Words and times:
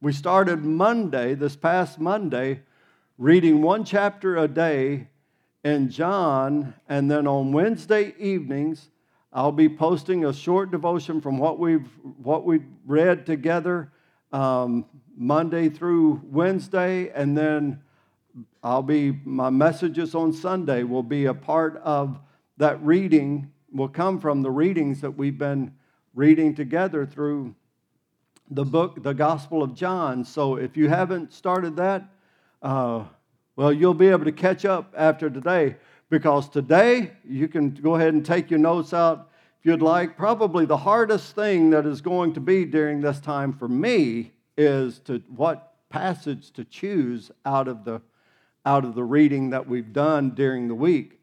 We 0.00 0.12
started 0.12 0.64
Monday, 0.64 1.34
this 1.34 1.56
past 1.56 1.98
Monday, 1.98 2.60
reading 3.16 3.62
one 3.62 3.84
chapter 3.84 4.36
a 4.36 4.48
day 4.48 5.08
in 5.62 5.88
John, 5.88 6.74
and 6.88 7.10
then 7.10 7.26
on 7.26 7.52
Wednesday 7.52 8.14
evenings, 8.18 8.90
I'll 9.32 9.52
be 9.52 9.68
posting 9.68 10.24
a 10.24 10.32
short 10.32 10.70
devotion 10.70 11.20
from 11.20 11.38
what 11.38 11.58
we've 11.58 11.88
what 12.22 12.44
we've 12.44 12.66
read 12.86 13.24
together 13.24 13.90
um, 14.32 14.84
Monday 15.16 15.68
through 15.68 16.20
Wednesday, 16.24 17.10
and 17.10 17.38
then 17.38 17.80
I'll 18.62 18.82
be 18.82 19.12
my 19.24 19.48
messages 19.48 20.14
on 20.14 20.32
Sunday 20.32 20.82
will 20.82 21.02
be 21.02 21.26
a 21.26 21.34
part 21.34 21.76
of 21.78 22.18
that 22.58 22.82
reading. 22.84 23.50
Will 23.72 23.88
come 23.88 24.20
from 24.20 24.42
the 24.42 24.50
readings 24.50 25.00
that 25.00 25.12
we've 25.12 25.38
been 25.38 25.72
reading 26.14 26.54
together 26.54 27.06
through 27.06 27.54
the 28.54 28.64
book, 28.64 29.02
the 29.02 29.12
Gospel 29.12 29.62
of 29.62 29.74
John. 29.74 30.24
So 30.24 30.56
if 30.56 30.76
you 30.76 30.88
haven't 30.88 31.32
started 31.32 31.76
that, 31.76 32.04
uh, 32.62 33.04
well, 33.56 33.72
you'll 33.72 33.94
be 33.94 34.08
able 34.08 34.24
to 34.24 34.32
catch 34.32 34.64
up 34.64 34.94
after 34.96 35.28
today 35.28 35.76
because 36.08 36.48
today 36.48 37.12
you 37.28 37.48
can 37.48 37.70
go 37.70 37.96
ahead 37.96 38.14
and 38.14 38.24
take 38.24 38.50
your 38.50 38.60
notes 38.60 38.94
out 38.94 39.30
if 39.58 39.66
you'd 39.66 39.82
like. 39.82 40.16
Probably 40.16 40.66
the 40.66 40.76
hardest 40.76 41.34
thing 41.34 41.70
that 41.70 41.84
is 41.84 42.00
going 42.00 42.32
to 42.34 42.40
be 42.40 42.64
during 42.64 43.00
this 43.00 43.18
time 43.18 43.52
for 43.52 43.66
me 43.68 44.32
is 44.56 45.00
to 45.00 45.20
what 45.34 45.72
passage 45.90 46.52
to 46.52 46.64
choose 46.64 47.32
out 47.44 47.66
of 47.66 47.84
the 47.84 48.00
out 48.66 48.84
of 48.84 48.94
the 48.94 49.04
reading 49.04 49.50
that 49.50 49.68
we've 49.68 49.92
done 49.92 50.30
during 50.30 50.68
the 50.68 50.74
week. 50.74 51.20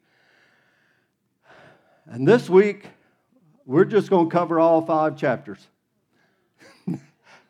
And 2.05 2.27
this 2.27 2.47
week, 2.49 2.87
we're 3.65 3.85
just 3.85 4.11
going 4.11 4.29
to 4.29 4.31
cover 4.31 4.59
all 4.59 4.85
five 4.85 5.17
chapters. 5.17 5.70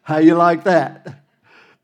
How 0.03 0.17
you 0.17 0.35
like 0.35 0.63
that? 0.63 1.23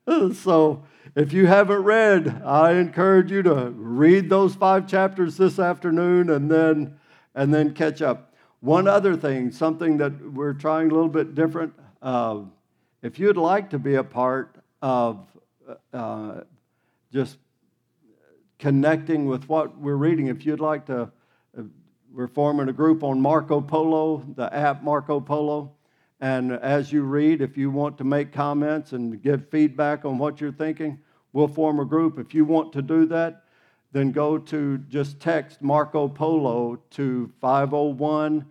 so, 0.33 0.83
if 1.15 1.33
you 1.33 1.47
haven't 1.47 1.83
read, 1.83 2.43
I 2.45 2.73
encourage 2.73 3.31
you 3.31 3.41
to 3.43 3.71
read 3.71 4.29
those 4.29 4.53
five 4.53 4.87
chapters 4.87 5.37
this 5.37 5.57
afternoon 5.57 6.29
and 6.29 6.49
then 6.49 6.99
and 7.33 7.53
then 7.53 7.73
catch 7.73 8.01
up. 8.01 8.33
One 8.59 8.87
other 8.87 9.15
thing, 9.15 9.51
something 9.51 9.97
that 9.97 10.33
we're 10.33 10.53
trying 10.53 10.89
a 10.89 10.93
little 10.93 11.09
bit 11.09 11.35
different. 11.35 11.73
Uh, 12.01 12.41
if 13.03 13.19
you'd 13.19 13.37
like 13.37 13.69
to 13.69 13.79
be 13.79 13.95
a 13.95 14.03
part 14.03 14.57
of 14.81 15.27
uh, 15.93 16.41
just 17.13 17.37
connecting 18.57 19.27
with 19.27 19.47
what 19.47 19.77
we're 19.79 19.95
reading, 19.95 20.27
if 20.27 20.45
you'd 20.45 20.59
like 20.59 20.87
to, 20.87 21.11
uh, 21.57 21.61
we're 22.11 22.27
forming 22.27 22.69
a 22.69 22.73
group 22.73 23.03
on 23.03 23.21
Marco 23.21 23.61
Polo, 23.61 24.25
the 24.35 24.51
app 24.53 24.83
Marco 24.83 25.19
Polo. 25.19 25.71
And 26.19 26.51
as 26.51 26.91
you 26.91 27.03
read, 27.03 27.41
if 27.41 27.57
you 27.57 27.69
want 27.69 27.97
to 27.99 28.03
make 28.03 28.31
comments 28.31 28.93
and 28.93 29.21
give 29.21 29.49
feedback 29.49 30.03
on 30.03 30.17
what 30.17 30.41
you're 30.41 30.51
thinking, 30.51 30.99
we'll 31.31 31.47
form 31.47 31.79
a 31.79 31.85
group. 31.85 32.17
If 32.17 32.33
you 32.33 32.43
want 32.43 32.73
to 32.73 32.81
do 32.81 33.05
that, 33.07 33.43
then 33.91 34.11
go 34.11 34.37
to 34.37 34.79
just 34.89 35.19
text 35.19 35.61
Marco 35.61 36.07
Polo 36.07 36.79
to 36.91 37.31
501 37.39 38.45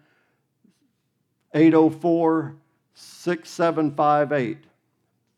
804 1.55 2.57
6758. 2.95 4.59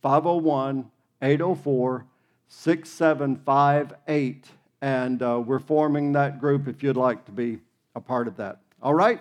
501 0.02 0.90
804 1.22 2.06
6758. 2.48 4.46
And 4.80 5.22
uh, 5.22 5.42
we're 5.44 5.58
forming 5.58 6.12
that 6.12 6.40
group 6.40 6.68
if 6.68 6.82
you'd 6.82 6.96
like 6.96 7.24
to 7.24 7.32
be 7.32 7.58
a 7.94 8.00
part 8.00 8.28
of 8.28 8.36
that. 8.36 8.60
All 8.82 8.94
right? 8.94 9.20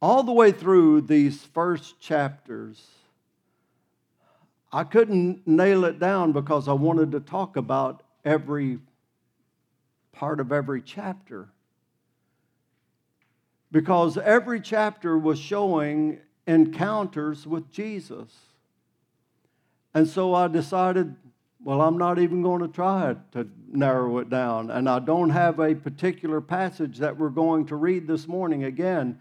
All 0.00 0.22
the 0.22 0.32
way 0.32 0.52
through 0.52 1.02
these 1.02 1.42
first 1.42 2.00
chapters, 2.00 2.86
I 4.72 4.84
couldn't 4.84 5.46
nail 5.46 5.84
it 5.84 5.98
down 5.98 6.32
because 6.32 6.68
I 6.68 6.72
wanted 6.72 7.12
to 7.12 7.20
talk 7.20 7.56
about 7.56 8.02
every 8.24 8.78
part 10.12 10.40
of 10.40 10.52
every 10.52 10.82
chapter. 10.82 11.48
Because 13.72 14.16
every 14.18 14.60
chapter 14.60 15.18
was 15.18 15.38
showing 15.38 16.20
encounters 16.46 17.46
with 17.46 17.70
Jesus. 17.70 18.34
And 19.94 20.06
so 20.06 20.34
I 20.34 20.48
decided, 20.48 21.16
well, 21.62 21.80
I'm 21.80 21.98
not 21.98 22.18
even 22.18 22.42
going 22.42 22.60
to 22.60 22.68
try 22.68 23.16
to 23.32 23.48
narrow 23.70 24.18
it 24.18 24.30
down. 24.30 24.70
And 24.70 24.88
I 24.88 25.00
don't 25.00 25.30
have 25.30 25.58
a 25.58 25.74
particular 25.74 26.40
passage 26.40 26.98
that 26.98 27.16
we're 27.16 27.30
going 27.30 27.66
to 27.66 27.76
read 27.76 28.06
this 28.06 28.28
morning. 28.28 28.64
Again, 28.64 29.18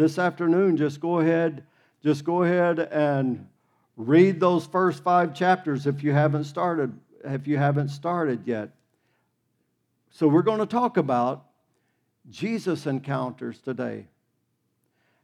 this 0.00 0.18
afternoon, 0.18 0.78
just 0.78 0.98
go 0.98 1.18
ahead, 1.18 1.62
just 2.02 2.24
go 2.24 2.42
ahead 2.42 2.78
and 2.78 3.46
read 3.98 4.40
those 4.40 4.64
first 4.64 5.02
five 5.02 5.34
chapters 5.34 5.86
if 5.86 6.02
you 6.02 6.10
haven't 6.12 6.44
started, 6.44 6.98
if 7.22 7.46
you 7.46 7.58
haven't 7.58 7.90
started 7.90 8.40
yet. 8.46 8.70
So 10.10 10.26
we're 10.26 10.40
going 10.40 10.60
to 10.60 10.66
talk 10.66 10.96
about 10.96 11.44
Jesus 12.30 12.86
encounters 12.86 13.58
today. 13.58 14.06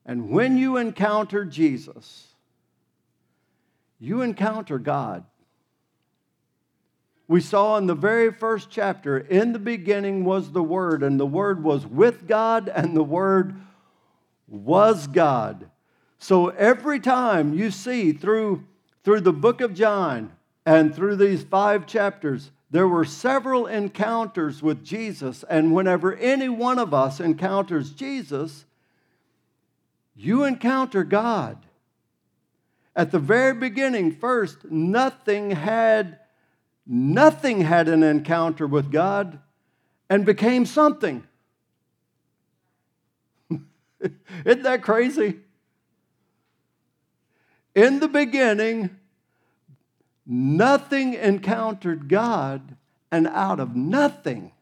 And 0.05 0.29
when 0.29 0.59
you 0.59 0.77
encounter 0.77 1.47
Jesus, 1.47 2.35
you 3.99 4.21
encounter 4.21 4.79
God. 4.79 5.25
We 7.29 7.41
saw 7.41 7.79
in 7.79 7.87
the 7.87 7.95
very 7.95 8.31
first 8.31 8.69
chapter, 8.69 9.17
in 9.17 9.55
the 9.55 9.59
beginning 9.59 10.25
was 10.25 10.53
the 10.53 10.63
Word, 10.63 11.03
and 11.03 11.19
the 11.19 11.27
Word 11.27 11.65
was 11.65 11.87
with 11.87 12.29
God, 12.29 12.69
and 12.69 12.95
the 12.95 13.03
Word 13.03 13.57
was 14.49 15.07
God. 15.07 15.71
So 16.19 16.49
every 16.49 17.01
time 17.01 17.55
you 17.55 17.71
see 17.71 18.13
through, 18.13 18.65
through 19.05 19.21
the 19.21 19.33
book 19.33 19.61
of 19.61 19.75
John 19.75 20.33
and 20.65 20.95
through 20.95 21.17
these 21.17 21.43
five 21.43 21.87
chapters, 21.87 22.51
there 22.71 22.89
were 22.89 23.05
several 23.05 23.67
encounters 23.67 24.63
with 24.63 24.85
Jesus. 24.85 25.45
And 25.49 25.75
whenever 25.75 26.15
any 26.17 26.49
one 26.49 26.79
of 26.79 26.93
us 26.93 27.21
encounters 27.21 27.91
Jesus, 27.91 28.65
you 30.15 30.45
encounter 30.45 31.05
God. 31.05 31.59
At 32.95 33.11
the 33.13 33.19
very 33.19 33.55
beginning, 33.55 34.13
first, 34.13 34.71
nothing 34.71 35.51
had 35.51 36.19
nothing 36.87 37.63
had 37.63 37.89
an 37.89 38.03
encounter 38.03 38.67
with 38.67 38.93
God 38.93 39.41
and 40.09 40.25
became 40.25 40.65
something. 40.65 41.27
Isn't 44.45 44.63
that 44.63 44.83
crazy? 44.83 45.41
In 47.75 48.01
the 48.01 48.09
beginning, 48.09 48.97
nothing 50.25 51.15
encountered 51.15 52.09
God, 52.09 52.77
and 53.11 53.27
out 53.29 53.61
of 53.61 53.77
nothing, 53.77 54.53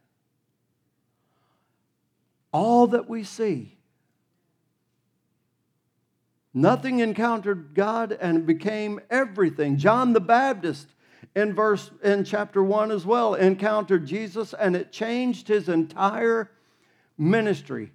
all 2.52 2.88
that 2.88 3.08
we 3.08 3.24
see. 3.24 3.76
Nothing 6.52 7.00
encountered 7.00 7.74
God 7.74 8.12
and 8.12 8.46
became 8.46 9.00
everything. 9.10 9.76
John 9.76 10.12
the 10.12 10.20
Baptist 10.20 10.88
in 11.34 11.52
verse 11.52 11.90
in 12.02 12.24
chapter 12.24 12.62
1 12.62 12.92
as 12.92 13.04
well 13.04 13.34
encountered 13.34 14.06
Jesus 14.06 14.54
and 14.54 14.76
it 14.76 14.92
changed 14.92 15.48
his 15.48 15.68
entire 15.68 16.50
ministry 17.18 17.90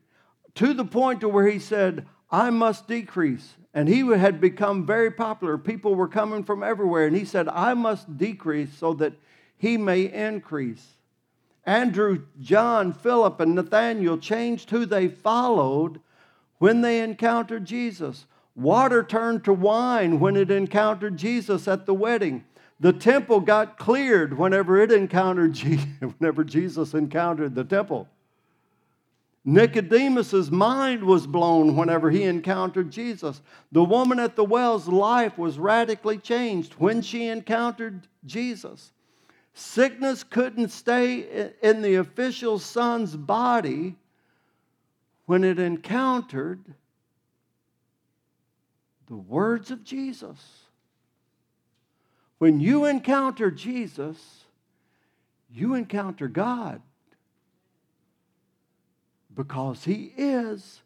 to 0.55 0.73
the 0.73 0.85
point 0.85 1.21
to 1.21 1.29
where 1.29 1.47
he 1.47 1.59
said, 1.59 2.05
I 2.31 2.49
must 2.49 2.87
decrease. 2.87 3.55
And 3.73 3.87
he 3.87 3.99
had 3.99 4.41
become 4.41 4.85
very 4.85 5.11
popular. 5.11 5.57
People 5.57 5.95
were 5.95 6.07
coming 6.07 6.43
from 6.43 6.63
everywhere. 6.63 7.05
And 7.05 7.15
he 7.15 7.25
said, 7.25 7.47
I 7.47 7.73
must 7.73 8.17
decrease 8.17 8.73
so 8.75 8.93
that 8.95 9.13
he 9.57 9.77
may 9.77 10.11
increase. 10.11 10.85
Andrew, 11.65 12.23
John, 12.39 12.93
Philip, 12.93 13.39
and 13.39 13.53
Nathaniel 13.53 14.17
changed 14.17 14.71
who 14.71 14.85
they 14.85 15.07
followed 15.07 15.99
when 16.57 16.81
they 16.81 17.01
encountered 17.01 17.65
Jesus. 17.65 18.25
Water 18.55 19.03
turned 19.03 19.43
to 19.45 19.53
wine 19.53 20.19
when 20.19 20.35
it 20.35 20.49
encountered 20.49 21.17
Jesus 21.17 21.67
at 21.67 21.85
the 21.85 21.93
wedding. 21.93 22.43
The 22.79 22.93
temple 22.93 23.41
got 23.41 23.77
cleared 23.77 24.37
whenever 24.37 24.79
it 24.79 24.91
encountered 24.91 25.53
Jesus, 25.53 25.87
whenever 26.17 26.43
Jesus 26.43 26.93
encountered 26.93 27.53
the 27.53 27.63
temple. 27.63 28.07
Nicodemus's 29.45 30.51
mind 30.51 31.03
was 31.03 31.25
blown 31.25 31.75
whenever 31.75 32.11
he 32.11 32.23
encountered 32.23 32.91
Jesus. 32.91 33.41
The 33.71 33.83
woman 33.83 34.19
at 34.19 34.35
the 34.35 34.43
well's 34.43 34.87
life 34.87 35.37
was 35.37 35.57
radically 35.57 36.17
changed 36.17 36.73
when 36.73 37.01
she 37.01 37.27
encountered 37.27 38.07
Jesus. 38.25 38.91
Sickness 39.53 40.23
couldn't 40.23 40.69
stay 40.69 41.51
in 41.61 41.81
the 41.81 41.95
official 41.95 42.59
son's 42.59 43.15
body 43.15 43.95
when 45.25 45.43
it 45.43 45.59
encountered 45.59 46.63
the 49.07 49.15
words 49.15 49.71
of 49.71 49.83
Jesus. 49.83 50.37
When 52.37 52.59
you 52.59 52.85
encounter 52.85 53.51
Jesus, 53.51 54.45
you 55.51 55.73
encounter 55.73 56.27
God 56.27 56.81
because 59.39 59.85
He 59.85 60.11
is 60.17 60.81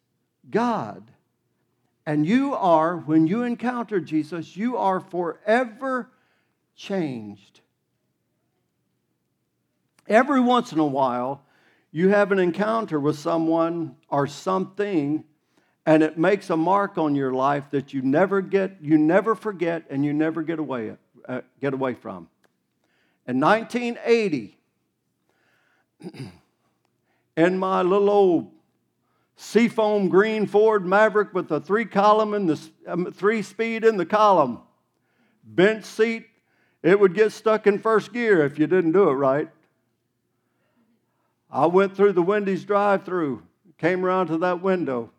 God. 0.48 1.10
And 2.06 2.24
you 2.24 2.54
are, 2.54 2.98
when 2.98 3.26
you 3.26 3.42
encounter 3.42 4.00
Jesus, 4.00 4.56
you 4.56 4.78
are 4.78 5.00
forever 5.00 6.12
changed. 6.76 7.62
Every 10.08 10.40
once 10.40 10.72
in 10.72 10.78
a 10.78 10.86
while, 10.86 11.42
you 11.92 12.10
have 12.10 12.32
an 12.32 12.38
encounter 12.38 13.00
with 13.00 13.18
someone 13.18 13.96
or 14.08 14.28
something 14.28 15.24
and 15.88 16.04
it 16.04 16.20
makes 16.20 16.52
a 16.52 16.56
mark 16.56 17.00
on 17.00 17.16
your 17.16 17.34
life 17.34 17.72
that 17.72 17.92
you 17.92 18.04
never 18.04 18.40
get 18.40 18.78
you 18.82 19.00
never 19.00 19.34
forget 19.34 19.84
and 19.90 20.06
you 20.06 20.14
never 20.14 20.44
get 20.44 20.60
away 20.60 20.96
uh, 21.28 21.42
get 21.60 21.74
away 21.74 21.94
from 21.94 22.30
in 23.28 23.40
1980 23.40 24.58
in 27.36 27.58
my 27.58 27.82
little 27.82 28.10
old 28.10 28.52
seafoam 29.36 30.10
green 30.10 30.46
ford 30.46 30.86
maverick 30.86 31.34
with 31.34 31.48
the 31.48 31.60
three 31.60 31.86
column 31.86 32.34
and 32.34 32.50
the 32.50 32.60
um, 32.88 33.12
three 33.12 33.42
speed 33.42 33.84
in 33.84 33.98
the 33.98 34.06
column 34.06 34.60
bench 35.44 35.84
seat 35.84 36.28
it 36.84 37.00
would 37.00 37.14
get 37.14 37.32
stuck 37.32 37.66
in 37.66 37.80
first 37.80 38.14
gear 38.14 38.46
if 38.46 38.60
you 38.60 38.68
didn't 38.68 38.92
do 38.92 39.10
it 39.10 39.14
right 39.14 39.50
i 41.50 41.66
went 41.66 41.96
through 41.96 42.14
the 42.14 42.22
wendy's 42.22 42.64
drive 42.64 43.04
through 43.04 43.42
came 43.78 44.06
around 44.06 44.28
to 44.28 44.38
that 44.38 44.62
window 44.62 45.10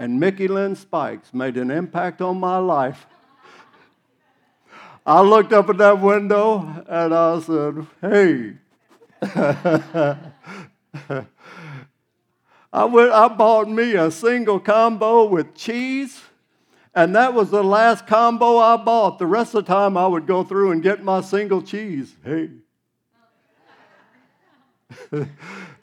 and 0.00 0.18
Mickey 0.18 0.48
Lynn 0.48 0.76
Spikes 0.76 1.34
made 1.34 1.58
an 1.58 1.70
impact 1.70 2.22
on 2.22 2.40
my 2.40 2.56
life. 2.56 3.06
I 5.04 5.20
looked 5.20 5.52
up 5.52 5.68
at 5.68 5.76
that 5.76 6.00
window 6.00 6.84
and 6.88 7.14
I 7.14 7.38
said, 7.40 7.86
Hey. 8.00 8.54
I, 12.72 12.84
went, 12.84 13.12
I 13.12 13.28
bought 13.28 13.68
me 13.68 13.94
a 13.94 14.10
single 14.10 14.60
combo 14.60 15.26
with 15.26 15.54
cheese, 15.54 16.20
and 16.94 17.14
that 17.14 17.34
was 17.34 17.50
the 17.50 17.64
last 17.64 18.06
combo 18.06 18.58
I 18.58 18.76
bought. 18.76 19.18
The 19.18 19.26
rest 19.26 19.54
of 19.54 19.66
the 19.66 19.72
time, 19.72 19.96
I 19.96 20.06
would 20.06 20.26
go 20.26 20.42
through 20.44 20.72
and 20.72 20.82
get 20.82 21.02
my 21.04 21.20
single 21.20 21.62
cheese. 21.62 22.14
Hey. 22.24 22.50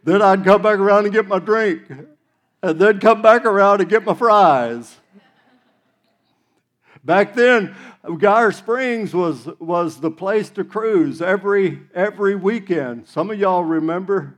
then 0.04 0.22
I'd 0.22 0.44
come 0.44 0.62
back 0.62 0.80
around 0.80 1.06
and 1.06 1.14
get 1.14 1.28
my 1.28 1.40
drink 1.40 1.84
and 2.62 2.80
then 2.80 3.00
come 3.00 3.22
back 3.22 3.46
around 3.46 3.82
and 3.82 3.90
get 3.90 4.04
my 4.04 4.14
fries. 4.14 4.98
Back 7.04 7.36
then, 7.36 7.76
Geyer 8.18 8.52
Springs 8.52 9.14
was, 9.14 9.48
was 9.60 10.02
the 10.02 10.12
place 10.12 10.50
to 10.52 10.64
cruise 10.64 11.22
every, 11.22 11.82
every 11.94 12.36
weekend. 12.36 13.08
Some 13.08 13.32
of 13.32 13.40
y'all 13.40 13.64
remember 13.64 14.36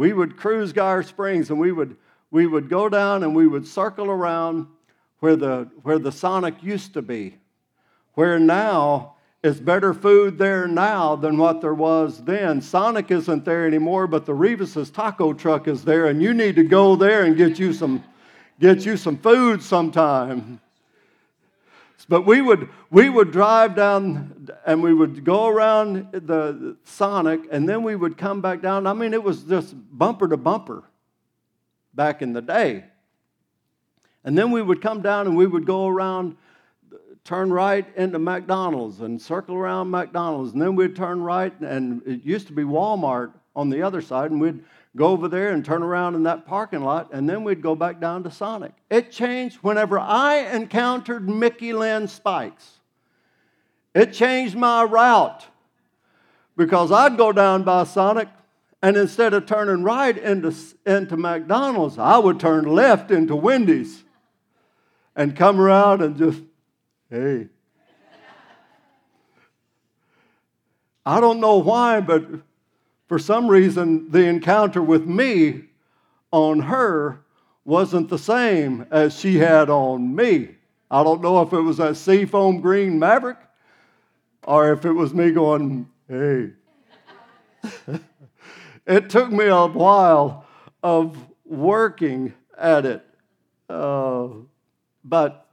we 0.00 0.14
would 0.14 0.38
cruise 0.38 0.72
Geyer 0.72 1.02
Springs 1.02 1.50
and 1.50 1.60
we 1.60 1.72
would, 1.72 1.94
we 2.30 2.46
would 2.46 2.70
go 2.70 2.88
down 2.88 3.22
and 3.22 3.36
we 3.36 3.46
would 3.46 3.66
circle 3.66 4.06
around 4.06 4.66
where 5.18 5.36
the, 5.36 5.70
where 5.82 5.98
the 5.98 6.10
Sonic 6.10 6.62
used 6.62 6.94
to 6.94 7.02
be, 7.02 7.36
where 8.14 8.38
now 8.38 9.16
is 9.42 9.60
better 9.60 9.92
food 9.92 10.38
there 10.38 10.66
now 10.66 11.16
than 11.16 11.36
what 11.36 11.60
there 11.60 11.74
was 11.74 12.24
then. 12.24 12.62
Sonic 12.62 13.10
isn't 13.10 13.44
there 13.44 13.66
anymore, 13.66 14.06
but 14.06 14.24
the 14.24 14.32
Revis's 14.32 14.88
taco 14.90 15.34
truck 15.34 15.68
is 15.68 15.84
there, 15.84 16.06
and 16.06 16.22
you 16.22 16.32
need 16.32 16.56
to 16.56 16.64
go 16.64 16.96
there 16.96 17.24
and 17.24 17.36
get 17.36 17.58
you 17.58 17.74
some, 17.74 18.02
get 18.58 18.86
you 18.86 18.96
some 18.96 19.18
food 19.18 19.62
sometime. 19.62 20.62
But 22.10 22.26
we 22.26 22.42
would, 22.42 22.68
we 22.90 23.08
would 23.08 23.30
drive 23.30 23.76
down 23.76 24.48
and 24.66 24.82
we 24.82 24.92
would 24.92 25.24
go 25.24 25.46
around 25.46 26.10
the 26.10 26.76
Sonic, 26.82 27.42
and 27.52 27.68
then 27.68 27.84
we 27.84 27.94
would 27.94 28.18
come 28.18 28.40
back 28.40 28.60
down. 28.60 28.88
I 28.88 28.94
mean, 28.94 29.14
it 29.14 29.22
was 29.22 29.44
just 29.44 29.76
bumper 29.96 30.26
to 30.26 30.36
bumper 30.36 30.82
back 31.94 32.20
in 32.20 32.32
the 32.32 32.42
day. 32.42 32.86
And 34.24 34.36
then 34.36 34.50
we 34.50 34.60
would 34.60 34.82
come 34.82 35.02
down 35.02 35.28
and 35.28 35.36
we 35.36 35.46
would 35.46 35.64
go 35.64 35.86
around 35.86 36.36
turn 37.22 37.52
right 37.52 37.86
into 37.96 38.18
McDonald's 38.18 39.00
and 39.02 39.22
circle 39.22 39.54
around 39.54 39.88
McDonald's. 39.88 40.52
And 40.52 40.60
then 40.60 40.74
we'd 40.74 40.96
turn 40.96 41.22
right, 41.22 41.58
and 41.60 42.02
it 42.04 42.24
used 42.24 42.48
to 42.48 42.52
be 42.52 42.64
Walmart 42.64 43.32
on 43.54 43.70
the 43.70 43.82
other 43.82 44.00
side, 44.00 44.32
and 44.32 44.40
we'd 44.40 44.64
go 44.96 45.08
over 45.08 45.28
there 45.28 45.52
and 45.52 45.64
turn 45.64 45.82
around 45.82 46.14
in 46.14 46.24
that 46.24 46.46
parking 46.46 46.82
lot, 46.82 47.10
and 47.12 47.28
then 47.28 47.44
we'd 47.44 47.62
go 47.62 47.74
back 47.74 48.00
down 48.00 48.22
to 48.24 48.30
Sonic. 48.30 48.72
It 48.90 49.10
changed 49.10 49.56
whenever 49.62 49.98
I 49.98 50.38
encountered 50.52 51.28
Mickey 51.28 51.72
Lynn 51.72 52.08
Spikes. 52.08 52.80
It 53.94 54.12
changed 54.12 54.56
my 54.56 54.82
route 54.84 55.46
because 56.56 56.92
I'd 56.92 57.16
go 57.16 57.32
down 57.32 57.62
by 57.62 57.84
Sonic, 57.84 58.28
and 58.82 58.96
instead 58.96 59.34
of 59.34 59.46
turning 59.46 59.84
right 59.84 60.16
into, 60.16 60.54
into 60.86 61.16
McDonald's, 61.16 61.98
I 61.98 62.18
would 62.18 62.40
turn 62.40 62.64
left 62.64 63.10
into 63.10 63.36
Wendy's 63.36 64.04
and 65.14 65.36
come 65.36 65.60
around 65.60 66.02
and 66.02 66.16
just 66.16 66.42
Hey. 67.10 67.48
I 71.04 71.20
don't 71.20 71.40
know 71.40 71.58
why, 71.58 72.00
but 72.00 72.24
for 73.10 73.18
some 73.18 73.48
reason, 73.48 74.08
the 74.12 74.24
encounter 74.24 74.80
with 74.80 75.04
me 75.04 75.62
on 76.30 76.60
her 76.60 77.24
wasn't 77.64 78.08
the 78.08 78.16
same 78.16 78.86
as 78.92 79.18
she 79.18 79.36
had 79.36 79.68
on 79.68 80.14
me. 80.14 80.50
I 80.92 81.02
don't 81.02 81.20
know 81.20 81.42
if 81.42 81.52
it 81.52 81.60
was 81.60 81.78
that 81.78 81.96
seafoam 81.96 82.60
green 82.60 83.00
maverick 83.00 83.38
or 84.44 84.72
if 84.72 84.84
it 84.84 84.92
was 84.92 85.12
me 85.12 85.32
going, 85.32 85.88
hey. 86.06 86.50
it 88.86 89.10
took 89.10 89.32
me 89.32 89.46
a 89.46 89.66
while 89.66 90.46
of 90.80 91.18
working 91.44 92.32
at 92.56 92.86
it. 92.86 93.04
Uh, 93.68 94.28
but 95.02 95.48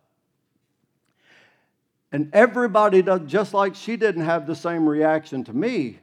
and 2.12 2.30
everybody 2.34 3.02
does, 3.02 3.22
just 3.26 3.56
like 3.56 3.74
she 3.74 3.98
didn't 3.98 4.26
have 4.26 4.46
the 4.46 4.56
same 4.56 4.88
reaction 4.88 5.44
to 5.46 5.54
me 5.54 5.98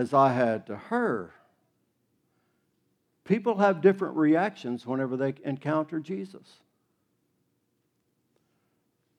as 0.00 0.14
I 0.14 0.32
had 0.32 0.66
to 0.66 0.76
her. 0.76 1.34
People 3.24 3.58
have 3.58 3.82
different 3.82 4.16
reactions 4.16 4.86
whenever 4.86 5.14
they 5.14 5.34
encounter 5.44 6.00
Jesus. 6.00 6.60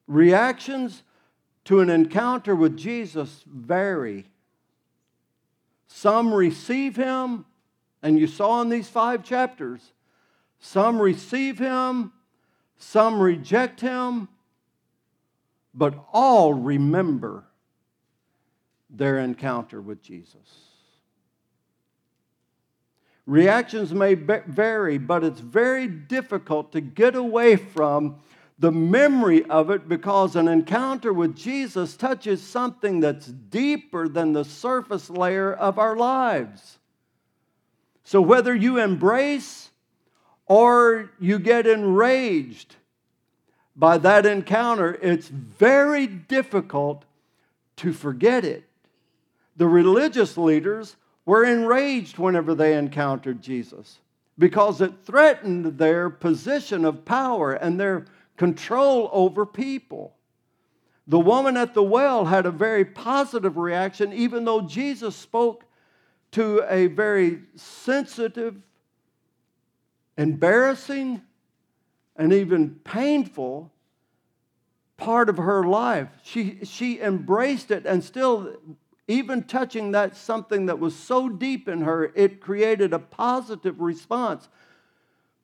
Reactions 0.08 1.04
to 1.66 1.82
an 1.82 1.92
encounter 1.92 2.56
with 2.56 2.76
Jesus 2.76 3.44
vary. 3.46 4.26
Some 5.86 6.34
receive 6.34 6.96
him, 6.96 7.46
and 8.02 8.18
you 8.18 8.26
saw 8.26 8.60
in 8.62 8.70
these 8.70 8.90
five 8.90 9.24
chapters, 9.24 9.94
some 10.60 11.00
receive 11.00 11.60
him, 11.60 12.12
some 12.80 13.20
reject 13.20 13.82
him, 13.82 14.30
but 15.76 15.94
all 16.12 16.56
remember 16.56 17.44
their 18.94 19.20
encounter 19.20 19.82
with 19.82 20.02
Jesus. 20.02 20.68
Reactions 23.26 23.94
may 23.94 24.16
vary, 24.16 24.98
but 24.98 25.24
it's 25.24 25.40
very 25.40 25.88
difficult 25.88 26.72
to 26.74 26.82
get 26.82 27.16
away 27.16 27.56
from 27.56 28.18
the 28.60 28.72
memory 28.72 29.44
of 29.46 29.70
it 29.70 29.88
because 29.88 30.36
an 30.36 30.48
encounter 30.48 31.14
with 31.14 31.36
Jesus 31.36 31.96
touches 31.96 32.42
something 32.42 33.00
that's 33.00 33.28
deeper 33.28 34.08
than 34.08 34.34
the 34.34 34.46
surface 34.46 35.10
layer 35.10 35.54
of 35.54 35.80
our 35.80 35.96
lives. 35.96 36.78
So 38.04 38.22
whether 38.22 38.54
you 38.54 38.80
embrace 38.80 39.70
or 40.48 41.12
you 41.20 41.40
get 41.40 41.66
enraged, 41.66 42.76
by 43.76 43.98
that 44.00 44.26
encounter, 44.26 44.98
it's 45.02 45.28
very 45.28 46.06
difficult 46.06 47.06
to 47.78 47.94
forget 47.94 48.44
it. 48.44 48.66
The 49.58 49.68
religious 49.68 50.38
leaders 50.38 50.96
were 51.26 51.44
enraged 51.44 52.18
whenever 52.18 52.56
they 52.56 52.78
encountered 52.78 53.42
Jesus 53.42 54.00
because 54.38 54.82
it 54.82 55.06
threatened 55.06 55.78
their 55.78 56.10
position 56.10 56.86
of 56.86 57.06
power 57.06 57.54
and 57.54 57.80
their 57.80 58.06
control 58.38 59.10
over 59.12 59.46
people. 59.46 60.16
The 61.08 61.20
woman 61.20 61.58
at 61.58 61.74
the 61.74 61.84
well 61.84 62.26
had 62.26 62.46
a 62.46 62.52
very 62.52 62.86
positive 62.86 63.58
reaction, 63.58 64.14
even 64.14 64.46
though 64.46 64.62
Jesus 64.62 65.16
spoke 65.16 65.66
to 66.32 66.64
a 66.70 66.88
very 66.88 67.42
sensitive, 67.56 68.56
embarrassing, 70.18 71.22
and 72.16 72.34
even 72.34 72.80
painful 72.84 73.72
part 74.98 75.30
of 75.30 75.38
her 75.38 75.64
life. 75.64 76.08
She, 76.24 76.60
she 76.64 77.00
embraced 77.02 77.72
it 77.72 77.86
and 77.86 78.04
still, 78.04 78.56
even 79.12 79.44
touching 79.44 79.92
that 79.92 80.16
something 80.16 80.68
that 80.68 80.80
was 80.80 80.96
so 80.96 81.30
deep 81.30 81.68
in 81.68 81.82
her, 81.82 82.12
it 82.16 82.40
created 82.40 82.94
a 82.94 83.00
positive 83.00 83.80
response 83.80 84.48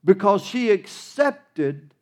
because 0.03 0.43
she 0.43 0.71
accepted 0.71 1.93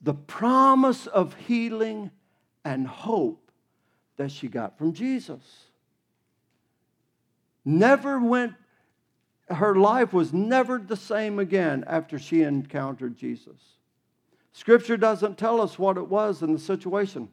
the 0.00 0.14
promise 0.14 1.06
of 1.06 1.34
healing 1.34 2.10
and 2.64 2.86
hope 2.86 3.50
that 4.16 4.30
she 4.30 4.48
got 4.48 4.78
from 4.78 4.92
Jesus. 4.92 5.66
Never 7.64 8.18
went 8.18 8.54
her 9.50 9.74
life 9.74 10.12
was 10.12 10.32
never 10.32 10.78
the 10.78 10.96
same 10.96 11.38
again 11.38 11.84
after 11.86 12.18
she 12.18 12.42
encountered 12.42 13.16
Jesus. 13.16 13.60
Scripture 14.52 14.96
doesn't 14.96 15.36
tell 15.36 15.60
us 15.60 15.78
what 15.78 15.98
it 15.98 16.08
was 16.08 16.42
in 16.42 16.52
the 16.52 16.58
situation 16.58 17.28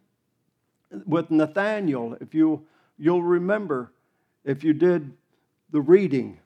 with 1.05 1.31
Nathaniel. 1.31 2.17
If 2.19 2.33
you 2.33 2.65
you'll 2.97 3.23
remember 3.23 3.91
if 4.43 4.63
you 4.63 4.73
did 4.73 5.11
the 5.71 5.81
reading. 5.81 6.39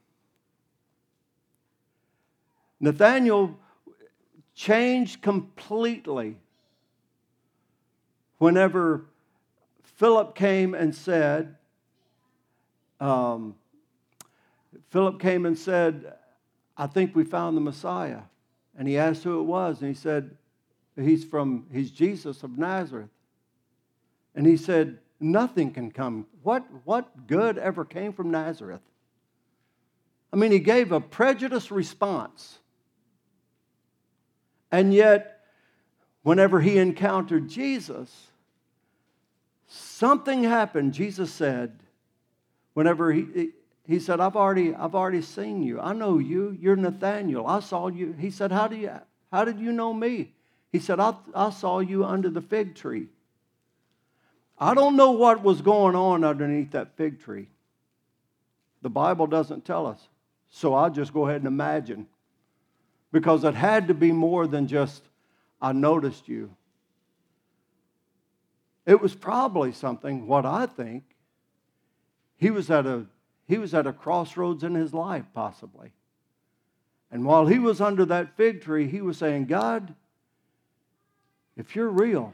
Nathaniel 2.80 3.58
changed 4.54 5.22
completely 5.22 6.38
whenever 8.38 9.06
Philip 9.84 10.36
came 10.36 10.74
and 10.74 10.94
said, 10.94 11.56
um, 13.00 13.56
Philip 14.90 15.20
came 15.20 15.46
and 15.46 15.58
said, 15.58 16.14
I 16.78 16.88
think 16.88 17.16
we 17.16 17.24
found 17.24 17.56
the 17.56 17.62
Messiah. 17.62 18.22
And 18.78 18.88
he 18.88 18.98
asked 18.98 19.24
who 19.24 19.40
it 19.40 19.44
was, 19.44 19.80
and 19.80 19.88
he 19.88 19.96
said, 19.96 20.38
He's 20.98 21.26
from, 21.26 21.66
he's 21.74 21.92
Jesus 21.92 22.44
of 22.44 22.58
Nazareth. 22.58 23.10
And 24.36 24.46
he 24.46 24.58
said, 24.58 25.00
Nothing 25.20 25.72
can 25.72 25.92
come. 25.92 26.28
What, 26.44 26.66
what 26.84 27.26
good 27.26 27.58
ever 27.58 27.86
came 27.86 28.12
from 28.12 28.32
Nazareth? 28.32 28.82
I 30.32 30.36
mean, 30.36 30.52
he 30.52 30.60
gave 30.60 30.92
a 30.92 31.00
prejudiced 31.00 31.72
response. 31.72 32.60
And 34.72 34.94
yet, 34.94 35.40
whenever 36.24 36.60
he 36.60 36.78
encountered 36.78 37.48
Jesus, 37.48 38.28
something 39.68 40.44
happened. 40.44 40.94
Jesus 40.94 41.32
said, 41.32 41.80
whenever 42.74 43.12
he, 43.14 43.52
he 43.88 44.00
said, 44.00 44.20
I've 44.20 44.36
already, 44.36 44.76
I've 44.76 44.96
already 44.96 45.22
seen 45.22 45.64
you. 45.64 45.80
I 45.80 45.94
know 45.94 46.20
you. 46.20 46.58
You're 46.60 46.76
Nathaniel. 46.76 47.48
I 47.48 47.60
saw 47.62 47.88
you. 47.88 48.14
He 48.20 48.30
said, 48.30 48.52
How, 48.52 48.68
do 48.68 48.76
you, 48.76 48.92
how 49.32 49.46
did 49.46 49.60
you 49.60 49.72
know 49.72 49.94
me? 49.94 50.34
He 50.72 50.80
said, 50.80 51.00
I, 51.00 51.16
I 51.34 51.50
saw 51.52 51.80
you 51.80 52.04
under 52.04 52.30
the 52.30 52.42
fig 52.42 52.76
tree. 52.76 53.08
I 54.58 54.74
don't 54.74 54.96
know 54.96 55.12
what 55.12 55.44
was 55.44 55.62
going 55.62 55.96
on 55.96 56.24
underneath 56.24 56.72
that 56.72 56.96
fig 56.96 57.22
tree. 57.22 57.48
The 58.82 58.90
Bible 58.90 59.28
doesn't 59.28 59.66
tell 59.66 59.86
us. 59.86 60.00
So 60.50 60.74
I'll 60.74 60.90
just 60.90 61.14
go 61.14 61.28
ahead 61.28 61.42
and 61.42 61.48
imagine. 61.48 62.08
Because 63.12 63.44
it 63.44 63.56
had 63.56 63.88
to 63.90 63.94
be 63.94 64.12
more 64.12 64.48
than 64.48 64.68
just, 64.68 65.04
I 65.62 65.74
noticed 65.74 66.28
you. 66.28 66.56
It 68.86 69.02
was 69.02 69.16
probably 69.16 69.72
something, 69.72 70.28
what 70.28 70.46
I 70.46 70.68
think, 70.68 71.04
he 72.38 72.52
was 72.52 72.70
at 72.70 72.86
a, 72.86 73.06
he 73.48 73.58
was 73.58 73.74
at 73.74 73.88
a 73.88 73.94
crossroads 73.94 74.64
in 74.64 74.76
his 74.76 74.94
life, 74.94 75.26
possibly. 75.34 75.92
And 77.12 77.26
while 77.26 77.48
he 77.48 77.60
was 77.60 77.82
under 77.82 78.06
that 78.06 78.36
fig 78.38 78.62
tree, 78.62 78.88
he 78.88 79.02
was 79.02 79.18
saying, 79.18 79.46
God, 79.46 79.96
if 81.56 81.76
you're 81.76 81.90
real, 81.90 82.34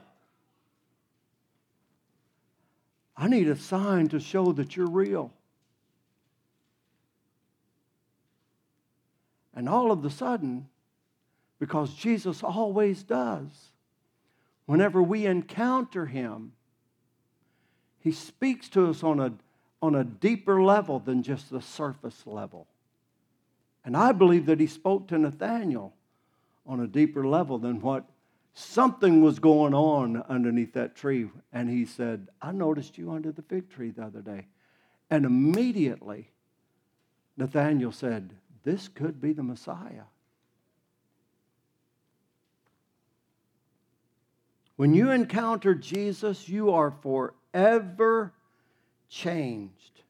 I 3.21 3.27
need 3.27 3.47
a 3.47 3.55
sign 3.55 4.07
to 4.07 4.19
show 4.19 4.51
that 4.53 4.75
you're 4.75 4.89
real. 4.89 5.31
And 9.53 9.69
all 9.69 9.91
of 9.91 10.03
a 10.03 10.09
sudden, 10.09 10.67
because 11.59 11.93
Jesus 11.93 12.41
always 12.41 13.03
does, 13.03 13.69
whenever 14.65 15.03
we 15.03 15.27
encounter 15.27 16.07
him, 16.07 16.53
he 17.99 18.11
speaks 18.11 18.67
to 18.69 18.89
us 18.89 19.03
on 19.03 19.19
a, 19.19 19.33
on 19.83 19.93
a 19.93 20.03
deeper 20.03 20.63
level 20.63 20.97
than 20.97 21.21
just 21.21 21.51
the 21.51 21.61
surface 21.61 22.23
level. 22.25 22.65
And 23.85 23.95
I 23.95 24.13
believe 24.13 24.47
that 24.47 24.59
he 24.59 24.65
spoke 24.65 25.07
to 25.09 25.19
Nathaniel 25.19 25.93
on 26.65 26.79
a 26.79 26.87
deeper 26.87 27.27
level 27.27 27.59
than 27.59 27.81
what 27.81 28.03
something 28.53 29.21
was 29.21 29.39
going 29.39 29.73
on 29.73 30.21
underneath 30.23 30.73
that 30.73 30.95
tree. 30.95 31.29
And 31.53 31.69
he 31.69 31.85
said, 31.85 32.27
I 32.41 32.51
noticed 32.51 32.97
you 32.97 33.11
under 33.11 33.31
the 33.31 33.41
fig 33.41 33.69
tree 33.69 33.91
the 33.91 34.03
other 34.03 34.21
day. 34.21 34.47
And 35.09 35.25
immediately, 35.25 36.29
Nathaniel 37.37 37.91
said, 37.91 38.33
This 38.63 38.87
could 38.87 39.21
be 39.21 39.33
the 39.33 39.43
Messiah. 39.43 40.03
When 44.75 44.93
you 44.93 45.11
encounter 45.11 45.75
Jesus, 45.75 46.49
you 46.49 46.71
are 46.71 46.91
forever 47.03 48.33
changed. 49.09 50.01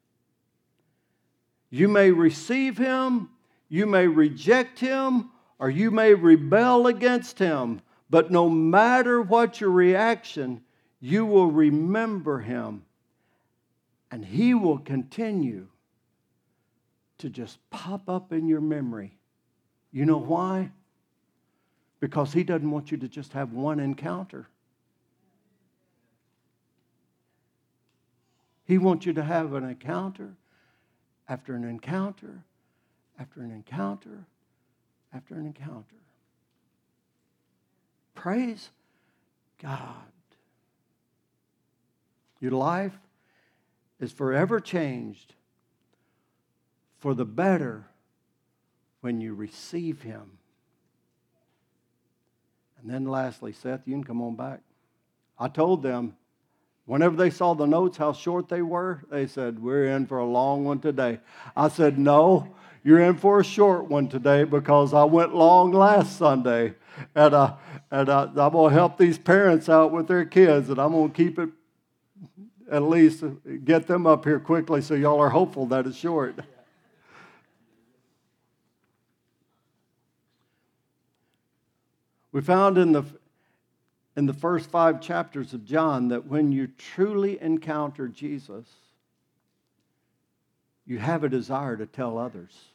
You 1.69 1.87
may 1.87 2.11
receive 2.11 2.77
him, 2.77 3.29
you 3.69 3.85
may 3.85 4.07
reject 4.07 4.79
him, 4.79 5.31
or 5.59 5.69
you 5.69 5.91
may 5.91 6.13
rebel 6.13 6.87
against 6.87 7.39
him. 7.39 7.81
But 8.11 8.29
no 8.29 8.49
matter 8.49 9.21
what 9.21 9.61
your 9.61 9.71
reaction, 9.71 10.61
you 10.99 11.25
will 11.25 11.49
remember 11.49 12.39
him 12.39 12.83
and 14.11 14.25
he 14.25 14.53
will 14.53 14.79
continue 14.79 15.67
to 17.19 17.29
just 17.29 17.57
pop 17.69 18.09
up 18.09 18.33
in 18.33 18.49
your 18.49 18.59
memory. 18.59 19.17
You 19.93 20.05
know 20.05 20.17
why? 20.17 20.71
Because 22.01 22.33
he 22.33 22.43
doesn't 22.43 22.69
want 22.69 22.91
you 22.91 22.97
to 22.97 23.07
just 23.07 23.31
have 23.31 23.53
one 23.53 23.79
encounter. 23.79 24.49
He 28.65 28.77
wants 28.77 29.05
you 29.05 29.13
to 29.13 29.23
have 29.23 29.53
an 29.53 29.63
encounter 29.63 30.35
after 31.29 31.55
an 31.55 31.63
encounter 31.63 32.43
after 33.17 33.41
an 33.41 33.51
encounter 33.51 34.25
after 35.13 35.35
an 35.35 35.45
encounter. 35.45 35.95
Praise 38.15 38.69
God. 39.61 39.95
Your 42.39 42.51
life 42.51 42.97
is 43.99 44.11
forever 44.11 44.59
changed 44.59 45.35
for 46.99 47.13
the 47.13 47.25
better 47.25 47.85
when 49.01 49.21
you 49.21 49.33
receive 49.33 50.01
Him. 50.01 50.37
And 52.81 52.89
then 52.89 53.05
lastly, 53.05 53.53
Seth, 53.53 53.81
you 53.85 53.93
can 53.93 54.03
come 54.03 54.21
on 54.21 54.35
back. 54.35 54.61
I 55.37 55.47
told 55.47 55.83
them, 55.83 56.15
whenever 56.85 57.15
they 57.15 57.29
saw 57.29 57.53
the 57.53 57.65
notes, 57.65 57.97
how 57.97 58.13
short 58.13 58.49
they 58.49 58.61
were, 58.61 59.03
they 59.11 59.27
said, 59.27 59.59
We're 59.59 59.85
in 59.87 60.07
for 60.07 60.17
a 60.17 60.25
long 60.25 60.65
one 60.65 60.79
today. 60.79 61.19
I 61.55 61.69
said, 61.69 61.99
No, 61.99 62.55
you're 62.83 62.99
in 62.99 63.15
for 63.15 63.39
a 63.39 63.43
short 63.43 63.85
one 63.85 64.07
today 64.07 64.43
because 64.43 64.93
I 64.93 65.03
went 65.03 65.35
long 65.35 65.71
last 65.71 66.17
Sunday. 66.17 66.73
And, 67.15 67.33
uh, 67.33 67.55
and 67.89 68.09
uh, 68.09 68.27
I'm 68.35 68.51
going 68.51 68.69
to 68.69 68.73
help 68.73 68.97
these 68.97 69.17
parents 69.17 69.69
out 69.69 69.91
with 69.91 70.07
their 70.07 70.25
kids, 70.25 70.69
and 70.69 70.79
I'm 70.79 70.91
going 70.91 71.11
to 71.11 71.15
keep 71.15 71.39
it 71.39 71.49
at 72.71 72.83
least 72.83 73.23
get 73.65 73.85
them 73.85 74.07
up 74.07 74.23
here 74.23 74.39
quickly 74.39 74.81
so 74.81 74.93
y'all 74.93 75.19
are 75.19 75.29
hopeful 75.29 75.65
that 75.67 75.85
it's 75.85 75.97
short. 75.97 76.39
We 82.31 82.39
found 82.39 82.77
in 82.77 82.93
the, 82.93 83.03
in 84.15 84.25
the 84.25 84.33
first 84.33 84.69
five 84.69 85.01
chapters 85.01 85.53
of 85.53 85.65
John 85.65 86.07
that 86.07 86.27
when 86.27 86.53
you 86.53 86.67
truly 86.67 87.41
encounter 87.41 88.07
Jesus, 88.07 88.65
you 90.85 90.97
have 90.97 91.25
a 91.25 91.29
desire 91.29 91.75
to 91.75 91.85
tell 91.85 92.17
others 92.17 92.70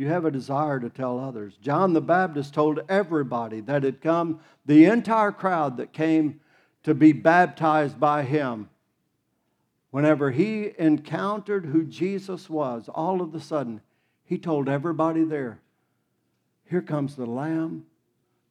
you 0.00 0.08
have 0.08 0.24
a 0.24 0.30
desire 0.30 0.80
to 0.80 0.88
tell 0.88 1.20
others. 1.20 1.58
John 1.60 1.92
the 1.92 2.00
Baptist 2.00 2.54
told 2.54 2.80
everybody 2.88 3.60
that 3.60 3.82
had 3.82 4.00
come, 4.00 4.40
the 4.64 4.86
entire 4.86 5.30
crowd 5.30 5.76
that 5.76 5.92
came 5.92 6.40
to 6.84 6.94
be 6.94 7.12
baptized 7.12 8.00
by 8.00 8.22
him. 8.22 8.70
Whenever 9.90 10.30
he 10.30 10.72
encountered 10.78 11.66
who 11.66 11.84
Jesus 11.84 12.48
was, 12.48 12.88
all 12.88 13.20
of 13.20 13.34
a 13.34 13.40
sudden, 13.40 13.82
he 14.24 14.38
told 14.38 14.70
everybody 14.70 15.22
there, 15.22 15.60
Here 16.64 16.80
comes 16.80 17.14
the 17.14 17.26
Lamb 17.26 17.84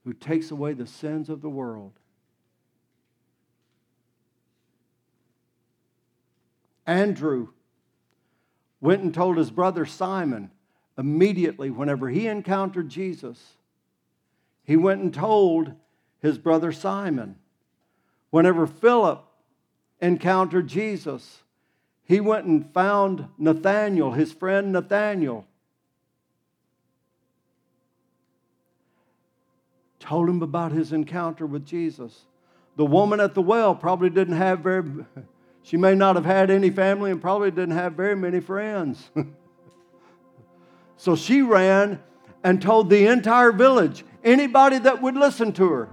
who 0.03 0.13
takes 0.13 0.51
away 0.51 0.74
the 0.74 0.86
sins 0.86 1.29
of 1.29 1.41
the 1.41 1.50
world. 1.50 1.94
Andrew 6.86 7.48
went 8.79 9.01
and 9.01 9.12
told 9.12 9.38
his 9.38 9.50
brother 9.50 9.88
Simon, 9.88 10.51
immediately, 11.00 11.70
whenever 11.70 12.10
he 12.10 12.27
encountered 12.27 12.89
Jesus, 12.89 13.53
he 14.65 14.75
went 14.75 15.01
and 15.01 15.13
told 15.13 15.72
his 16.22 16.38
brother 16.38 16.74
Simon. 16.74 17.38
Whenever 18.32 18.68
Philip 18.68 19.24
encountered 20.01 20.68
Jesus, 20.68 21.41
he 22.03 22.20
went 22.20 22.46
and 22.46 22.72
found 22.74 23.29
Nathanael, 23.38 24.12
his 24.12 24.34
friend 24.34 24.74
Nathanael. 24.74 25.48
Told 30.00 30.27
him 30.27 30.41
about 30.41 30.74
his 30.74 30.91
encounter 30.91 31.46
with 31.46 31.65
Jesus. 31.65 32.25
The 32.75 32.86
woman 32.86 33.22
at 33.22 33.36
the 33.36 33.41
well 33.41 33.74
probably 33.74 34.10
didn't 34.10 34.36
have 34.36 34.60
very, 34.60 34.84
She 35.63 35.77
may 35.77 35.96
not 35.96 36.15
have 36.15 36.25
had 36.25 36.50
any 36.50 36.70
family 36.70 37.12
and 37.12 37.22
probably 37.22 37.51
didn't 37.51 37.75
have 37.75 37.94
very 37.94 38.15
many 38.15 38.41
friends. 38.41 39.10
so 41.00 41.15
she 41.15 41.41
ran 41.41 42.03
and 42.44 42.62
told 42.62 42.89
the 42.89 43.08
entire 43.08 43.53
village, 43.53 44.03
anybody 44.22 44.79
that 44.79 45.01
would 45.01 45.15
listen 45.15 45.53
to 45.53 45.70
her. 45.70 45.89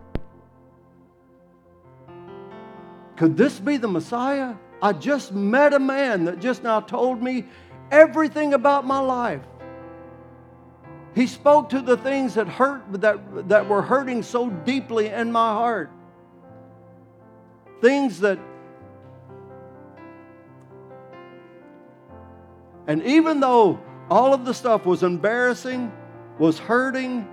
Could 3.15 3.37
this 3.37 3.61
be 3.61 3.77
the 3.77 3.87
Messiah? 3.87 4.57
I 4.83 4.93
just 4.95 5.33
met 5.33 5.75
a 5.75 5.79
man 5.79 6.25
that 6.25 6.41
just 6.41 6.65
now 6.65 6.81
told 6.81 7.23
me 7.23 7.45
everything 7.93 8.53
about 8.53 8.85
my 8.85 8.99
life. 8.99 9.43
He 11.15 11.29
spoke 11.29 11.69
to 11.69 11.81
the 11.81 11.97
things 11.97 12.35
that 12.35 12.49
hurt 12.49 12.83
that, 13.01 13.49
that 13.49 13.69
were 13.69 13.83
hurting 13.83 14.25
so 14.25 14.51
deeply 14.51 15.07
in 15.07 15.31
my 15.31 15.53
heart. 15.53 15.93
Things 17.81 18.19
that 18.21 18.41
And 22.89 23.03
even 23.05 23.39
though 23.41 23.81
all 24.11 24.33
of 24.33 24.45
the 24.45 24.55
stuff 24.55 24.87
was 24.87 25.03
embarrassing, 25.03 25.93
was 26.39 26.59
hurting, 26.59 27.27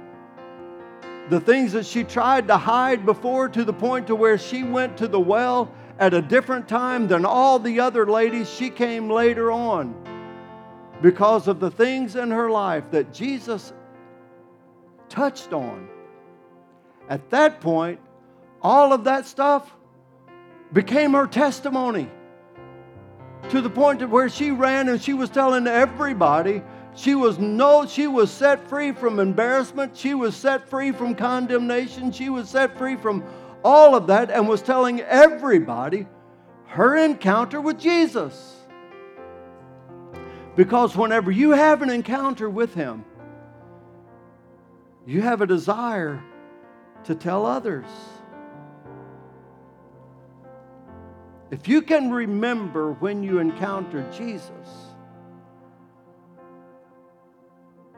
the 1.29 1.39
things 1.39 1.71
that 1.73 1.85
she 1.85 2.03
tried 2.03 2.47
to 2.47 2.57
hide 2.57 3.05
before 3.05 3.47
to 3.49 3.63
the 3.63 3.73
point 3.73 4.07
to 4.07 4.15
where 4.15 4.37
she 4.37 4.63
went 4.63 4.97
to 4.97 5.07
the 5.07 5.19
well 5.19 5.71
at 5.99 6.13
a 6.13 6.21
different 6.21 6.67
time 6.67 7.07
than 7.07 7.25
all 7.25 7.59
the 7.59 7.79
other 7.79 8.05
ladies, 8.05 8.49
she 8.49 8.69
came 8.69 9.09
later 9.09 9.51
on 9.51 9.95
because 11.01 11.47
of 11.47 11.59
the 11.59 11.71
things 11.71 12.15
in 12.15 12.31
her 12.31 12.49
life 12.49 12.83
that 12.91 13.13
Jesus 13.13 13.73
touched 15.09 15.53
on. 15.53 15.87
At 17.09 17.29
that 17.29 17.61
point, 17.61 17.99
all 18.61 18.93
of 18.93 19.03
that 19.03 19.25
stuff 19.25 19.71
became 20.71 21.13
her 21.13 21.27
testimony 21.27 22.09
to 23.53 23.61
the 23.61 23.69
point 23.69 23.99
to 23.99 24.07
where 24.07 24.29
she 24.29 24.49
ran 24.49 24.89
and 24.89 24.99
she 24.99 25.13
was 25.13 25.29
telling 25.29 25.67
everybody 25.67 26.63
she 26.95 27.13
was 27.13 27.37
no 27.37 27.85
she 27.85 28.07
was 28.07 28.31
set 28.31 28.67
free 28.67 28.91
from 28.91 29.19
embarrassment. 29.19 29.95
She 29.95 30.15
was 30.15 30.35
set 30.35 30.67
free 30.67 30.91
from 30.91 31.13
condemnation. 31.13 32.11
She 32.11 32.29
was 32.29 32.49
set 32.49 32.75
free 32.79 32.95
from 32.95 33.23
all 33.63 33.93
of 33.93 34.07
that 34.07 34.31
and 34.31 34.49
was 34.49 34.63
telling 34.63 35.01
everybody 35.01 36.07
her 36.65 36.97
encounter 36.97 37.61
with 37.61 37.79
Jesus. 37.79 38.55
Because 40.55 40.95
whenever 40.95 41.29
you 41.29 41.51
have 41.51 41.83
an 41.83 41.91
encounter 41.91 42.49
with 42.49 42.73
him 42.73 43.05
you 45.05 45.21
have 45.21 45.41
a 45.41 45.45
desire 45.45 46.23
to 47.03 47.13
tell 47.13 47.45
others 47.45 47.85
If 51.51 51.67
you 51.67 51.81
can 51.81 52.11
remember 52.11 52.93
when 52.93 53.23
you 53.23 53.39
encountered 53.39 54.11
Jesus, 54.11 54.51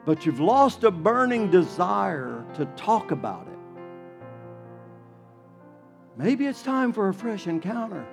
but 0.04 0.26
you've 0.26 0.40
lost 0.40 0.84
a 0.84 0.90
burning 0.90 1.50
desire 1.50 2.44
to 2.54 2.66
talk 2.76 3.10
about 3.10 3.46
it, 3.48 3.58
maybe 6.16 6.46
it's 6.46 6.62
time 6.62 6.92
for 6.92 7.08
a 7.08 7.14
fresh 7.14 7.46
encounter. 7.46 8.06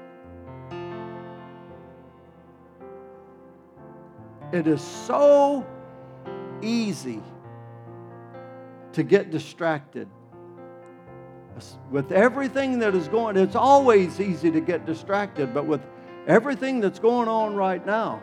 It 4.51 4.67
is 4.67 4.81
so 4.81 5.65
easy 6.61 7.21
to 8.93 9.03
get 9.03 9.31
distracted 9.31 10.07
with 11.91 12.11
everything 12.11 12.79
that 12.79 12.95
is 12.95 13.07
going, 13.07 13.37
it's 13.37 13.55
always 13.55 14.19
easy 14.19 14.51
to 14.51 14.61
get 14.61 14.85
distracted, 14.85 15.53
but 15.53 15.65
with 15.65 15.81
everything 16.27 16.79
that's 16.79 16.99
going 16.99 17.27
on 17.27 17.55
right 17.55 17.85
now, 17.85 18.21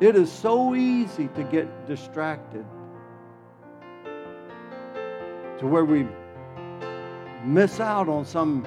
it 0.00 0.14
is 0.14 0.30
so 0.30 0.74
easy 0.74 1.28
to 1.28 1.42
get 1.44 1.86
distracted 1.86 2.64
to 5.58 5.66
where 5.66 5.84
we 5.84 6.06
miss 7.44 7.80
out 7.80 8.08
on 8.08 8.24
some 8.24 8.66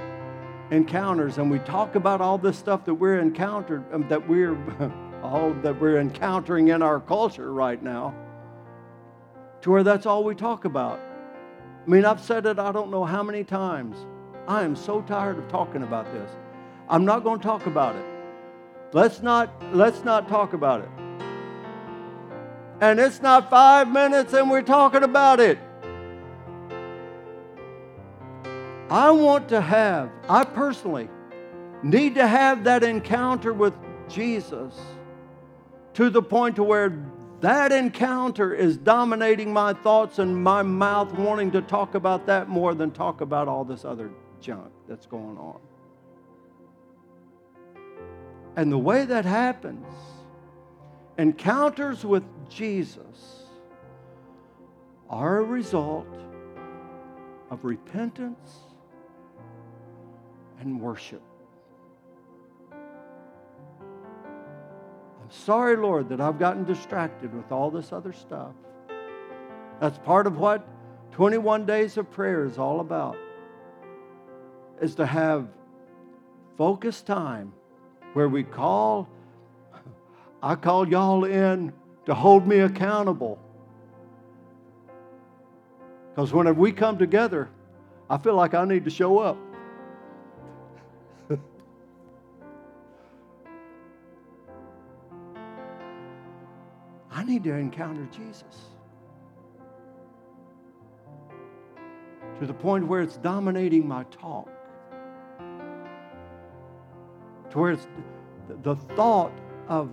encounters 0.71 1.37
and 1.37 1.49
we 1.49 1.59
talk 1.59 1.95
about 1.95 2.21
all 2.21 2.37
this 2.37 2.57
stuff 2.57 2.85
that 2.85 2.93
we're 2.93 3.19
encountered 3.19 3.83
um, 3.93 4.07
that 4.07 4.27
we're 4.27 4.57
all 5.23 5.53
that 5.61 5.79
we're 5.79 5.99
encountering 5.99 6.69
in 6.69 6.81
our 6.81 6.99
culture 6.99 7.53
right 7.53 7.83
now 7.83 8.13
to 9.61 9.69
where 9.69 9.83
that's 9.83 10.05
all 10.05 10.23
we 10.23 10.33
talk 10.33 10.65
about 10.65 10.99
I 11.85 11.89
mean, 11.89 12.05
I've 12.05 12.21
said 12.21 12.45
it 12.45 12.59
I 12.59 12.71
don't 12.71 12.91
know 12.91 13.03
how 13.03 13.23
many 13.23 13.43
times. 13.43 13.97
I 14.47 14.63
am 14.63 14.75
so 14.75 15.01
tired 15.01 15.37
of 15.37 15.47
talking 15.47 15.83
about 15.83 16.11
this. 16.13 16.29
I'm 16.89 17.05
not 17.05 17.23
going 17.23 17.39
to 17.39 17.43
talk 17.43 17.65
about 17.65 17.95
it. 17.95 18.05
Let's 18.93 19.21
not 19.21 19.49
let's 19.73 20.03
not 20.03 20.27
talk 20.27 20.53
about 20.53 20.81
it. 20.81 20.89
And 22.81 22.99
it's 22.99 23.21
not 23.21 23.49
5 23.49 23.87
minutes 23.87 24.33
and 24.33 24.49
we're 24.49 24.63
talking 24.63 25.03
about 25.03 25.39
it. 25.39 25.57
I 28.89 29.09
want 29.11 29.47
to 29.49 29.61
have, 29.61 30.11
I 30.27 30.43
personally 30.43 31.07
need 31.81 32.15
to 32.15 32.27
have 32.27 32.65
that 32.65 32.83
encounter 32.83 33.53
with 33.53 33.73
Jesus 34.09 34.73
to 35.93 36.09
the 36.09 36.21
point 36.21 36.57
to 36.57 36.63
where 36.63 36.89
that 37.41 37.71
encounter 37.71 38.53
is 38.53 38.77
dominating 38.77 39.51
my 39.51 39.73
thoughts 39.73 40.19
and 40.19 40.43
my 40.43 40.61
mouth 40.61 41.11
wanting 41.13 41.51
to 41.51 41.61
talk 41.61 41.95
about 41.95 42.27
that 42.27 42.47
more 42.47 42.75
than 42.75 42.91
talk 42.91 43.21
about 43.21 43.47
all 43.47 43.63
this 43.65 43.83
other 43.83 44.11
junk 44.39 44.71
that's 44.87 45.07
going 45.07 45.37
on. 45.37 45.59
And 48.55 48.71
the 48.71 48.77
way 48.77 49.05
that 49.05 49.25
happens, 49.25 49.87
encounters 51.17 52.05
with 52.05 52.23
Jesus 52.49 53.45
are 55.09 55.39
a 55.39 55.43
result 55.43 56.07
of 57.49 57.65
repentance 57.65 58.57
and 60.59 60.79
worship. 60.79 61.21
Sorry, 65.31 65.77
Lord, 65.77 66.09
that 66.09 66.19
I've 66.19 66.37
gotten 66.37 66.65
distracted 66.65 67.33
with 67.33 67.53
all 67.53 67.71
this 67.71 67.93
other 67.93 68.11
stuff. 68.11 68.51
That's 69.79 69.97
part 69.99 70.27
of 70.27 70.37
what 70.37 70.67
21 71.13 71.65
days 71.65 71.97
of 71.97 72.11
prayer 72.11 72.45
is 72.45 72.57
all 72.57 72.81
about. 72.81 73.17
Is 74.81 74.95
to 74.95 75.05
have 75.05 75.47
focused 76.57 77.07
time 77.07 77.53
where 78.13 78.27
we 78.27 78.43
call, 78.43 79.07
I 80.43 80.55
call 80.55 80.87
y'all 80.87 81.23
in 81.23 81.71
to 82.07 82.13
hold 82.13 82.45
me 82.45 82.59
accountable. 82.59 83.39
Because 86.09 86.33
whenever 86.33 86.59
we 86.59 86.73
come 86.73 86.97
together, 86.97 87.49
I 88.09 88.17
feel 88.17 88.35
like 88.35 88.53
I 88.53 88.65
need 88.65 88.83
to 88.83 88.91
show 88.91 89.19
up. 89.19 89.37
I 97.21 97.23
need 97.23 97.43
to 97.43 97.53
encounter 97.53 98.07
Jesus. 98.11 98.71
To 102.39 102.47
the 102.47 102.53
point 102.53 102.87
where 102.87 103.01
it's 103.01 103.17
dominating 103.17 103.87
my 103.87 104.05
talk. 104.05 104.49
To 107.51 107.59
where 107.59 107.73
it's 107.73 107.85
the 108.63 108.75
thought 108.95 109.33
of 109.67 109.91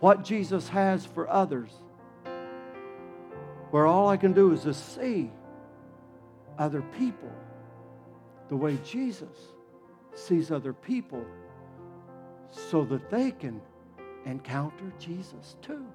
what 0.00 0.22
Jesus 0.22 0.68
has 0.68 1.06
for 1.06 1.26
others. 1.30 1.70
Where 3.70 3.86
all 3.86 4.10
I 4.10 4.18
can 4.18 4.34
do 4.34 4.52
is 4.52 4.64
to 4.64 4.74
see 4.74 5.30
other 6.58 6.82
people 6.82 7.32
the 8.50 8.56
way 8.56 8.76
Jesus 8.84 9.38
sees 10.12 10.50
other 10.50 10.74
people 10.74 11.24
so 12.50 12.84
that 12.84 13.08
they 13.08 13.30
can 13.30 13.62
encounter 14.26 14.92
Jesus 14.98 15.56
too. 15.62 15.86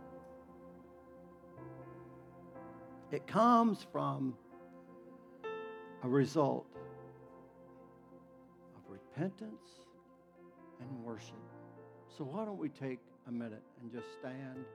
It 3.14 3.28
comes 3.28 3.86
from 3.92 4.34
a 6.02 6.10
result 6.10 6.66
of 8.76 8.82
repentance 8.90 9.70
and 10.80 11.04
worship. 11.04 11.36
So, 12.18 12.24
why 12.24 12.44
don't 12.44 12.58
we 12.58 12.70
take 12.70 12.98
a 13.28 13.32
minute 13.32 13.62
and 13.80 13.92
just 13.92 14.08
stand? 14.20 14.66